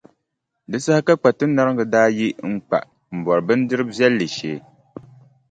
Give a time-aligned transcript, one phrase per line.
[0.69, 2.77] Di saha ka Kpatinariŋga daa yi n-kpa
[3.15, 4.57] m-bɔri bindirʼ viɛlli shee.